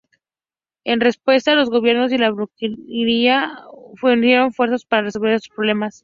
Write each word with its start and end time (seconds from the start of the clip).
En 0.83 0.99
respuesta, 0.99 1.53
los 1.53 1.69
gobiernos 1.69 2.11
y 2.11 2.17
la 2.17 2.31
burguesía 2.31 3.53
unieron 4.01 4.47
esfuerzos 4.47 4.83
para 4.83 5.03
resolver 5.03 5.33
estos 5.33 5.55
problemas. 5.55 5.99